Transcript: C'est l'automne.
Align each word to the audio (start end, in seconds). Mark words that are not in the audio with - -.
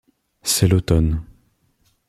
C'est 0.41 0.67
l'automne. 0.67 1.21